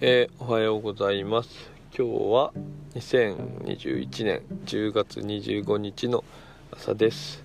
[0.00, 1.72] えー、おはようございます。
[1.92, 2.52] 今日は
[2.94, 6.22] 2021年10月25日の
[6.70, 7.42] 朝です。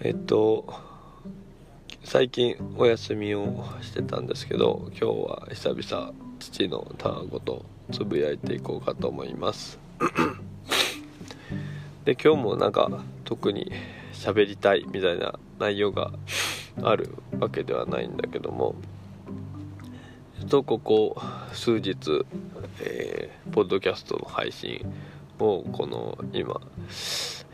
[0.00, 0.74] えっと
[2.02, 9.78] 最近お休みをしてたんですけど今日は久々父のたわごとつぶやいていこうかと思います。
[12.04, 12.90] で今日もなんか
[13.22, 13.70] 特に
[14.14, 16.10] 喋りたいみたいな内容が
[16.82, 18.74] あるわけではないんだけども
[20.48, 21.16] とここ
[21.52, 22.24] 数日、
[22.80, 24.84] えー、ポッドキャストの配信
[25.38, 26.60] をこの今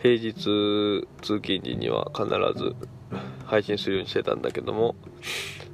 [0.03, 2.27] 平日通勤時には必
[2.59, 2.75] ず
[3.47, 4.97] 配信するようにしてたんだけども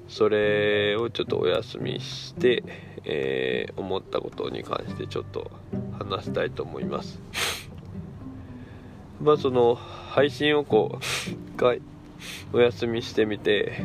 [0.08, 2.62] それをちょっとお休みして、
[3.04, 5.50] えー、思ったことに関してちょっと
[5.98, 7.20] 話したいと思います。
[9.20, 11.80] まあその配信をこう一回
[12.52, 13.82] お休みしてみて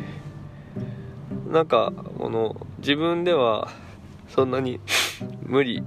[1.50, 3.70] なんかこの自分では
[4.28, 4.80] そんなに
[5.44, 5.84] 無理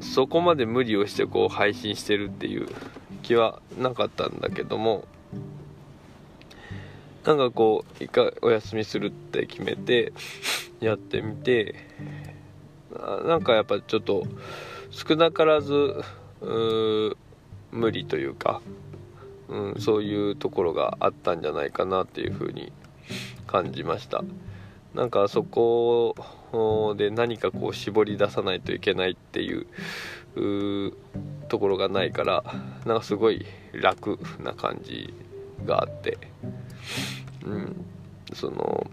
[0.00, 2.66] そこまで無理をしてこう配信してるっていう
[3.22, 5.04] 気はなかったんだけども
[7.24, 10.12] なんかこう一回お休みするって決めて
[10.80, 11.76] やってみて
[13.24, 14.24] なんかやっぱちょっと
[14.90, 16.02] 少なからず
[17.70, 18.62] 無理というか、
[19.48, 22.72] うん、そういうところがあったんじゃないかなっていうふうに
[23.46, 24.24] 感じました。
[24.96, 26.14] なんかそこ
[26.96, 29.66] で何かこう絞り出さないといけないっていう
[31.48, 32.42] ところがないから
[32.86, 33.44] なんかすごい
[33.74, 35.12] 楽な感じ
[35.66, 36.16] があって、
[37.44, 37.84] うん、
[38.32, 38.86] その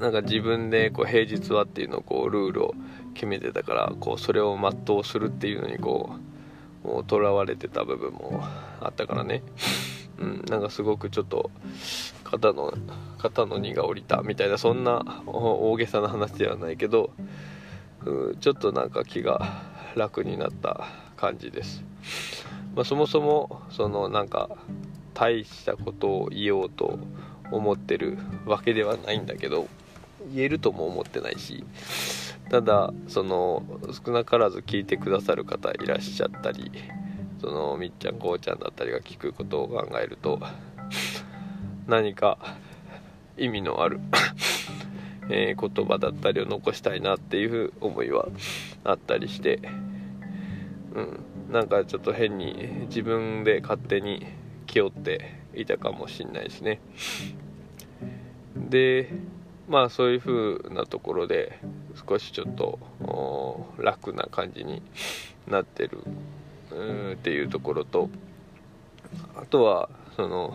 [0.00, 2.74] なんか自分でこう平日はっていうのをこうルールを
[3.12, 6.16] 決めてたからこうそれを全うするっていうのにこ
[6.84, 8.40] うもうとらわれてた部分も
[8.80, 9.42] あったからね、
[10.22, 11.50] うん、なんかすごくちょっと
[12.22, 12.72] 肩の
[13.18, 17.10] 肩の荷が下りたみたいなそんな大げさな話ではないけど
[18.06, 19.62] うんちょっとなんか気が
[19.96, 20.86] 楽になった
[21.16, 21.84] 感じです、
[22.74, 24.48] まあ、そもそもそのなんか
[25.14, 26.98] 大したことを言おうと
[27.50, 29.68] 思ってるわけではないんだけど
[30.32, 31.64] 言えるとも思ってないし
[32.48, 33.62] ただその
[34.04, 36.70] 少なからず聞いてくださる方いらっしゃったり
[37.42, 40.40] そのみっちゃんこうちゃんだったりが聞くことを考えると
[41.88, 42.38] 何か
[43.36, 43.98] 意味のある
[45.28, 48.28] え、言葉だったりを残したいなっていう思いは
[48.84, 49.60] あったりして、
[50.94, 51.20] うん、
[51.50, 54.24] なんかちょっと変に自分で勝手に
[54.66, 56.80] 気負っていたかもしんないですね。
[58.56, 59.10] で
[59.68, 61.58] まあそういう風なところで
[62.08, 62.78] 少しちょっと
[63.78, 64.82] 楽な感じに
[65.48, 65.98] なってる
[67.14, 68.08] っていうところと
[69.36, 70.54] あとはその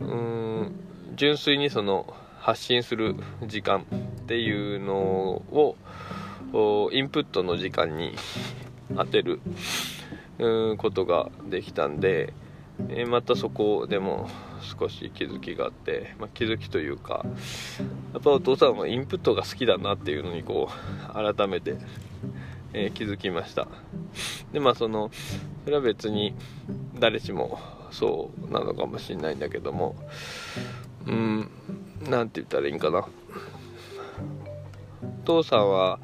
[0.00, 0.74] うん
[1.16, 3.86] 純粋にその発信する時間
[4.24, 5.76] っていうのを
[6.92, 8.14] インプットの時間に
[8.96, 9.40] 当てる
[10.76, 12.32] ことができたんで
[13.08, 14.28] またそこでも
[14.78, 17.24] 少し気づきがあって、まあ、気づきというか
[18.12, 20.68] やっぱお父さんはインプットが好きだなっていうのにこ
[21.08, 21.76] う改めて、
[22.74, 23.68] えー、気づきました。
[24.52, 25.10] でまあその
[25.64, 26.34] それは別に
[26.98, 27.58] 誰しも
[27.90, 29.94] そうなのかもしれないんだけども
[31.06, 31.48] うん
[32.08, 33.06] 何て言ったらいいんかな。
[35.22, 36.00] お父さんは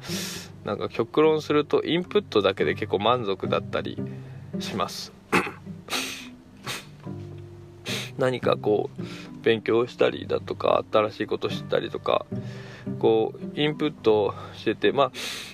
[0.63, 4.01] なんか極論するとインプットだけで結構満足だったり
[4.59, 5.13] します。
[8.17, 9.01] 何かこう
[9.43, 12.25] 勉強したりだとか新しいこと知ったりとか
[12.99, 15.11] こうインプットしててまあ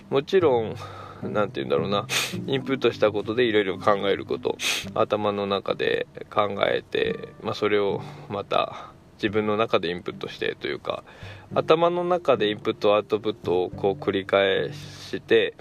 [0.10, 0.76] もちろん
[1.24, 2.06] 何て言うんだろうな。
[2.46, 4.58] インプットしたことでいろいろ考えること。
[4.94, 11.04] 頭の中で考えて、まあ、それをまた自分の中でインプットしてというか
[11.54, 15.56] 頭の中でインプットアウトプットをこう繰り返して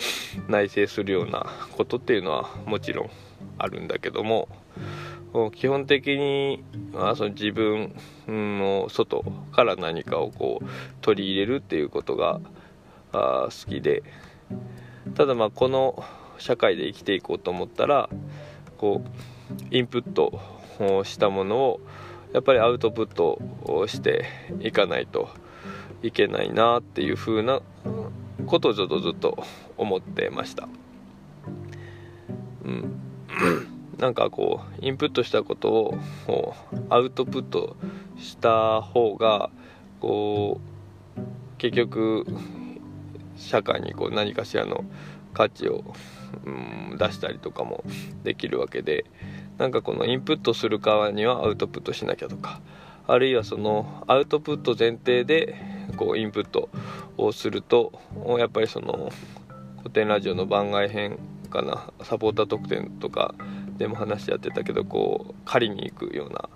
[0.48, 1.46] 内省するような
[1.76, 3.10] ことっていうのはもちろん
[3.58, 4.48] あるんだけども
[5.54, 6.64] 基本的に
[6.94, 7.94] あその自分
[8.26, 10.66] の外から何かをこう
[11.00, 12.40] 取り入れるっていうことが
[13.12, 14.02] 好きで
[15.14, 16.04] ただまあこの
[16.38, 18.08] 社会で生きていこうと思ったら
[18.78, 20.40] こうインプット
[20.80, 21.80] をしたものを
[22.32, 24.26] やっぱりアウトプットをして
[24.60, 25.28] いかないと
[26.02, 27.60] いけないなっていう風な
[28.46, 29.42] ことをちょっとずっと
[29.76, 30.68] 思ってました。
[32.64, 33.00] うん
[33.98, 35.96] なんかこうインプットしたこと
[36.28, 36.54] を
[36.90, 37.76] アウトプット
[38.18, 39.50] した方が
[40.00, 40.60] こ
[41.16, 41.20] う
[41.56, 42.26] 結局
[43.36, 44.84] 社会にこう何かしらの
[45.32, 45.84] 価値を、
[46.44, 47.84] うん、出したりとかも
[48.24, 49.04] できるわけで
[49.58, 52.60] なんかこのインプットする側にはアウトプットしなきゃとか
[53.06, 55.54] あるいはそのアウトプット前提で
[55.96, 56.68] こうインプット
[57.16, 57.92] をすると
[58.38, 59.10] やっぱりその
[59.78, 63.34] 古典ラジオの番外編かなサポーター特典とか
[63.78, 66.48] でも話し合ってたけどこう狩りに行くような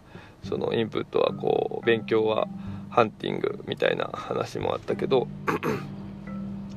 [0.43, 2.49] そのインプットはこう勉強は
[2.89, 5.29] ハンティングみたいな話もあったけど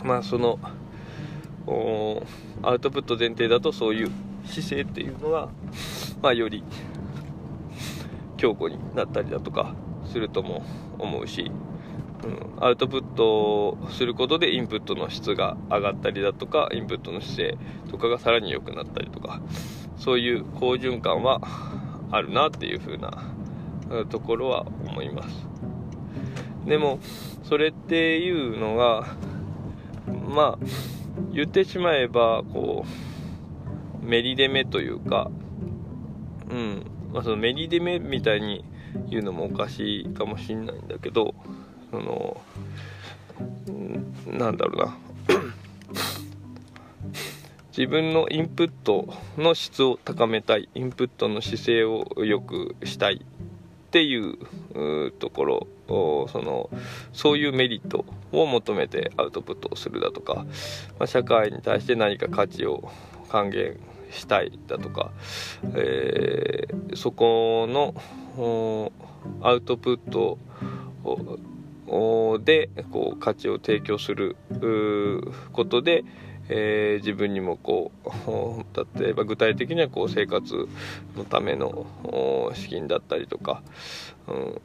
[0.04, 0.60] まあその
[2.62, 4.12] アウトプット前提だとそういう
[4.46, 5.50] 姿勢っていうのは、
[6.22, 6.64] まあ、より
[8.38, 9.74] 強固になったりだとか
[10.06, 10.66] するとも
[11.00, 11.52] 思うし、
[12.24, 17.58] うん、アウトプットすることでインプットの質が上がったりだとかインプットの姿勢
[17.90, 19.42] とかがさらに良くなったりとか
[19.98, 21.40] そういう好循環は
[22.12, 23.24] あるなっていう風な
[24.10, 25.48] ところは思います。
[26.66, 27.00] でも
[27.44, 29.06] それっていうのが
[30.08, 30.66] まあ
[31.32, 32.86] 言ってしまえばこ
[34.02, 35.32] うメリデメというか
[36.50, 36.86] うん。
[37.14, 38.66] まあそのメリデメみたいに
[39.10, 41.36] 言うのもおかしいかもしんないんだけど
[41.92, 42.42] その
[44.28, 44.98] なんだろうな。
[47.76, 53.26] 自分のインプットの質を高めたいインプットの姿勢を良くしたい
[53.94, 55.68] っていうところ
[56.28, 56.72] その
[57.14, 60.48] そういうメリットを求めてアウトプットをするだとか、
[60.98, 62.92] まあ、社会に対して何か価値を
[63.30, 63.80] 還元
[64.10, 65.12] したいだとか、
[65.76, 67.94] えー、そこの
[69.44, 70.40] アウトプット
[72.40, 74.38] でこう価値を提供する
[75.52, 76.04] ことで、
[76.50, 78.64] えー、自分にもこう
[79.00, 80.68] 例えば具体的にはこう生活
[81.16, 81.86] のための
[82.54, 83.64] 資金だったりとか、
[84.28, 84.62] うん、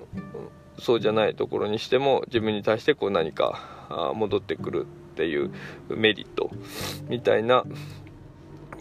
[0.78, 5.50] そうじゃないところにしても自分に対してこう何か戻ってくるっていう
[5.88, 6.50] メリット
[7.08, 7.64] みたいな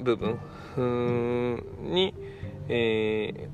[0.02, 0.40] 部分
[1.84, 2.14] に、
[2.70, 3.50] え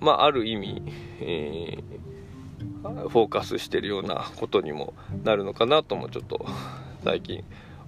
[0.00, 0.82] ー、まあ、ある意味、
[1.20, 4.92] えー、フォーカスしてるようなことにも
[5.24, 6.44] なるのかなともちょっと
[7.04, 7.44] 最近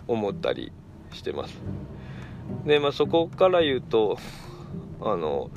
[0.06, 0.72] 思ったり
[1.18, 1.54] してます。
[2.64, 4.18] でまあそこから言うと
[5.00, 5.50] あの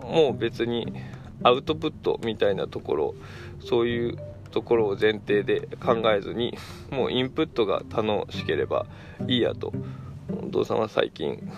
[0.00, 0.92] もう別に
[1.42, 3.14] アウトプットみたいなところ
[3.60, 4.18] そういう
[4.50, 6.56] ところを前提で考えずに
[6.90, 8.86] もうインプットが楽しければ
[9.26, 9.72] いいやと。
[10.30, 11.50] お父さんは最近、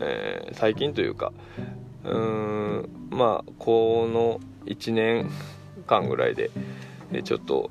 [0.00, 1.32] えー、最近というか
[2.04, 2.18] うー
[2.80, 5.30] んまあこの1年
[5.86, 6.50] 間ぐらいで
[7.22, 7.70] ちょっと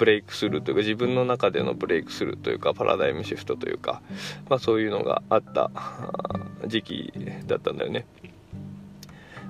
[0.00, 4.00] ブレイクスルーというか自分の中でのブレイクスルーというかパラダイムシフトというか、
[4.48, 5.70] まあ、そういうのがあった
[6.66, 7.12] 時期
[7.46, 8.06] だったんだよね。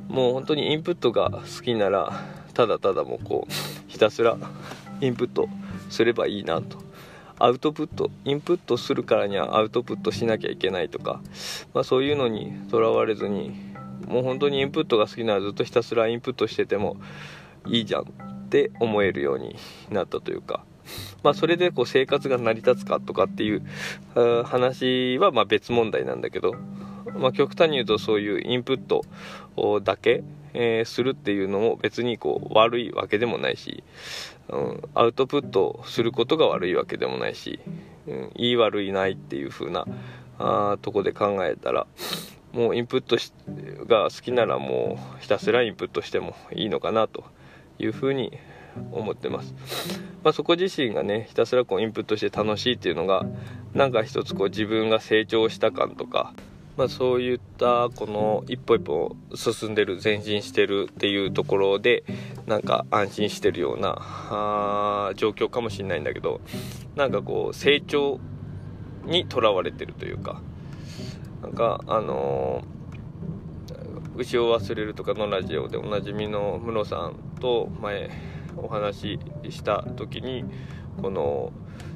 [0.09, 3.53] もう本当にインプットが好きならただただもうこう
[3.87, 4.37] ひたすら
[5.01, 5.49] インプット
[5.89, 6.79] すればいいなと。
[7.39, 11.23] アウトプットインプットするからにはアウトプットしなきゃいけないとか、
[11.73, 13.53] まあ、そういうのにとらわれずに
[14.09, 16.97] もう本当にインプットが好きならずっとひたすらインプットしてても
[17.67, 18.30] いいじゃん。
[18.51, 19.55] って思えるように
[19.91, 20.65] なったというか、
[21.23, 23.63] まあ、それでこう生活が成り立つかとかっていう
[24.43, 26.57] 話はま別問題なんだけど、
[27.15, 29.05] まあ、極端に言うとそういうインプット
[29.85, 33.85] だけ、えー、するっていうのも別にこう悪いわけでもないし、
[34.49, 37.61] うん、アウトプットすることが悪いわけでもないし、
[38.09, 39.87] うん、いい悪いないっていう風な
[40.41, 41.87] あとこで考えたら
[42.53, 43.17] もうインプット
[43.87, 47.23] が好きならもうひたすらインプットしてもいいのかなと。
[47.83, 48.39] いうふうに
[48.93, 49.55] 思ってます、
[50.23, 53.27] まあ、そこ自身がねひたすらこうインプットして楽しいっていうのが
[53.75, 56.33] なんか一つこう自分が成長した感とか、
[56.77, 62.05] まあ、そういったこの一歩一歩進んでる前進してるっていうところで
[62.47, 66.41] なんか安心してるようなあ状況かもしれないんだけど
[66.97, 68.21] なんかこう成長
[69.05, 70.41] にとらわれてるというか
[71.43, 72.80] なんかあのー
[74.21, 78.11] 牛を忘れるとかのラジオでおなじみのムロさんと前
[78.55, 80.45] お話しした時に
[81.01, 81.53] この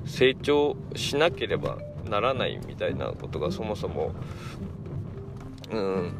[0.07, 1.77] 成長しなければ
[2.09, 4.13] ならないみたいなことがそもそも
[5.71, 6.15] うん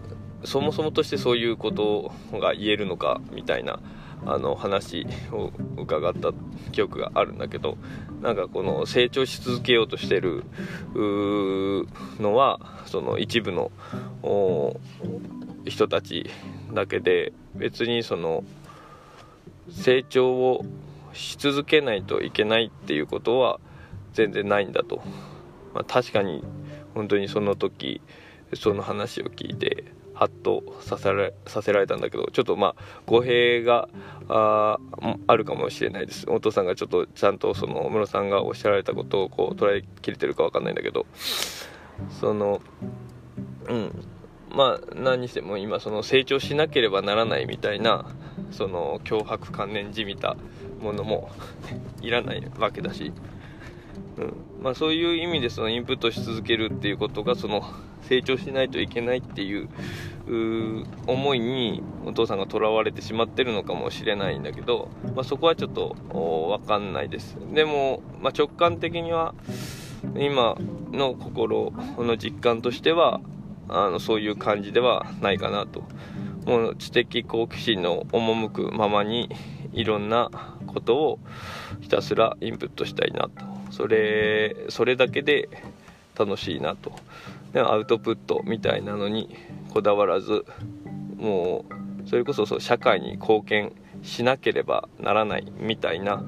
[0.45, 3.81] そもそもとしてそういうことが言えるのかみたいな
[4.27, 6.33] あの話を伺った
[6.73, 7.79] 記憶があるんだけど
[8.21, 10.45] なんかこの成長し続けようとしてる
[12.21, 13.71] のはその一部の
[15.65, 16.31] 人たち
[16.73, 18.45] だけで別にその
[19.71, 20.65] 成長を
[21.13, 23.61] し続けないといけないっていうことは
[24.13, 25.03] 全然ないんだと、
[25.75, 26.45] まあ、確かに
[26.95, 28.01] 本当にその時
[28.55, 33.89] その話を聞いてハッとさせられさせられたんだけどちょっとまあ語弊が
[34.29, 34.79] あ
[35.27, 36.25] あるかもしれないです。
[36.29, 41.07] お父さんがちょっとちゃんとその室さんがおっしゃられたことをこう捉えきれてるか分かんないんだけど。
[42.21, 42.61] その
[43.69, 44.05] うん。
[44.55, 48.07] まあ何にしても今その成長しなければならないみたいな
[48.51, 50.37] その脅迫観念じみた
[50.81, 51.31] ものも
[52.03, 53.13] いらないわけだし、
[54.19, 54.35] うん。
[54.63, 57.63] まあ、そういう意味でそのインプットし続けるっていうことがその
[58.03, 59.69] 成長しないといけないっていう
[61.07, 65.97] 思いにお父さんがとらわれてしまってるのかもしれないんだけど、まあ、そこはちょっと
[66.59, 67.37] 分かんないです。
[67.53, 69.35] でも、まあ、直感的には
[70.17, 70.57] 今
[70.93, 73.21] の心の実感としては
[73.69, 75.83] あのそういう感じではないかなと。
[76.47, 79.31] もう知的好奇心の赴くままに
[79.73, 80.31] いろんな
[80.67, 81.19] ことを
[81.81, 83.31] ひたすらインプットしたいなと。
[83.71, 85.49] それそれだけで
[86.19, 86.93] 楽しいなと。
[87.57, 89.37] アウトプットみたいなのに
[89.73, 90.45] こだわらず
[91.17, 91.65] も
[92.05, 96.23] うそれこそそう社会に貢献しなければならないみたいな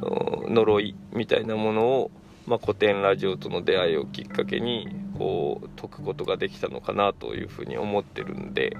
[0.00, 2.10] 呪いみたいなものを、
[2.46, 4.88] まあ、古典ラジオとの出会いをきっかけに
[5.20, 8.74] こう解くことができたのかなというふうに思ってるんで、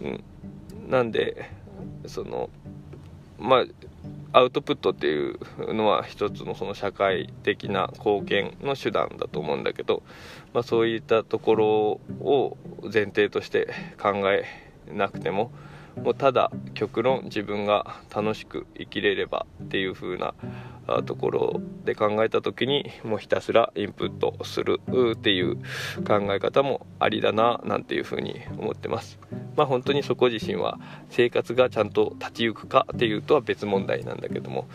[0.00, 0.24] うん、
[0.88, 1.50] なんで
[2.06, 2.48] その
[3.38, 3.64] まあ
[4.32, 10.02] アウトプットっていうのは一つのその社会的な貢献の手段だと思うんだけど、
[10.54, 11.66] まあ、そういったところ
[12.24, 14.46] を前提として考え
[14.90, 15.52] なくても
[16.02, 20.34] もうただ極論自分が楽しく生きれればっていう風な
[21.06, 24.80] ところで考えた時にもうひたすらインプットする
[25.12, 25.56] っていう
[26.06, 29.18] 考え方もありだななんていう風に思ってます。
[29.56, 30.78] まあ本当にそこ自身は
[31.10, 34.68] 生活がちゃんと立ち行くかっていうとは別問題なんだけども、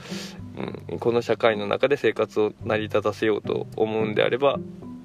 [0.89, 4.59] うん、この社会の中で生活を成り立たせようと思うんであれば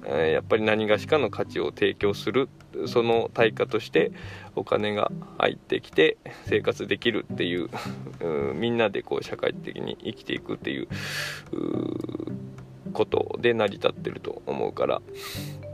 [0.05, 2.49] やっぱり何がしかの価値を提供する
[2.87, 4.11] その対価として
[4.55, 7.69] お金が入ってきて生活できるっていう
[8.55, 10.87] みんなでこう社会的に生きていくっていう
[12.93, 15.01] ことで成り立ってると思うから、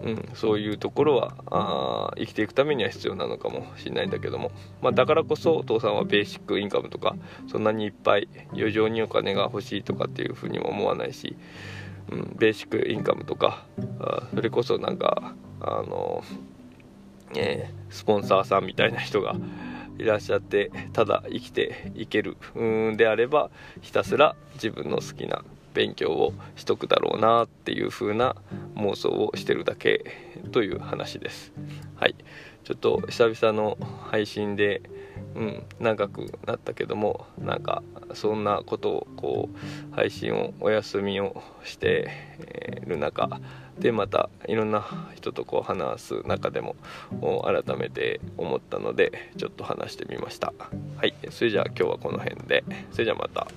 [0.03, 4.51] うん、そういうところはあ生きていくためには必要なのかもしれないんだけども、
[4.81, 7.15] まあ、だからこそお父さんはベーシックインカムとか
[7.47, 11.35] そんなにいっぱい余剰にお金が欲しいとかっていうふうにも思わないし
[12.11, 13.65] うん、ベーシックインカムとか
[13.99, 16.23] あそれこそなんかあの、
[17.35, 19.35] えー、スポンサーさんみたいな人が
[19.99, 23.49] いらっしゃってただ生きていけるうんであれば
[23.81, 25.43] ひたすら自分の好きな
[25.77, 28.35] 勉強をしとくだろうなっていう風な
[28.75, 30.11] 妄想をしてるだけ
[30.51, 31.53] という話です。
[31.97, 32.15] はい。
[32.63, 33.77] ちょっと久々の
[34.09, 34.81] 配信で
[35.35, 39.49] うん、長くなったけどもなんかそんなことをこ
[39.91, 42.09] う配信をお休みをして
[42.85, 43.39] る中
[43.77, 44.83] でまたいろんな
[45.15, 46.75] 人とこう話す中でも
[47.43, 50.53] 改めて思ったのでちょっと話してみました。
[50.97, 51.13] はい。
[51.29, 52.63] それじゃあ今日はこの辺で。
[52.91, 53.47] それじゃあまた。